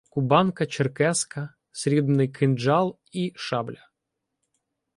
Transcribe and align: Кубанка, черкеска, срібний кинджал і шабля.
Кубанка, 0.09 0.65
черкеска, 0.67 1.49
срібний 1.71 2.27
кинджал 2.27 2.99
і 3.11 3.33
шабля. 3.35 3.87